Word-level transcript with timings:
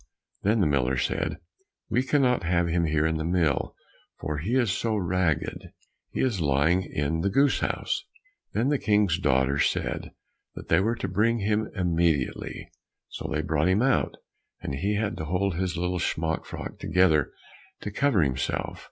Then 0.41 0.61
the 0.61 0.65
miller 0.65 0.97
said, 0.97 1.37
"We 1.87 2.01
cannot 2.01 2.41
have 2.41 2.67
him 2.67 2.85
here 2.85 3.05
in 3.05 3.17
the 3.17 3.23
mill, 3.23 3.75
for 4.19 4.39
he 4.39 4.55
is 4.55 4.71
so 4.71 4.95
ragged; 4.95 5.73
he 6.09 6.21
is 6.21 6.41
lying 6.41 6.81
in 6.81 7.21
the 7.21 7.29
goose 7.29 7.59
house." 7.59 8.03
Then 8.51 8.69
the 8.69 8.79
King's 8.79 9.19
daughter 9.19 9.59
said 9.59 10.09
that 10.55 10.69
they 10.69 10.79
were 10.79 10.95
to 10.95 11.07
bring 11.07 11.37
him 11.41 11.69
immediately. 11.75 12.71
So 13.09 13.29
they 13.31 13.43
brought 13.43 13.69
him 13.69 13.83
out, 13.83 14.15
and 14.59 14.73
he 14.73 14.95
had 14.95 15.17
to 15.17 15.25
hold 15.25 15.53
his 15.53 15.77
little 15.77 15.99
smock 15.99 16.45
frock 16.47 16.79
together 16.79 17.31
to 17.81 17.91
cover 17.91 18.23
himself. 18.23 18.79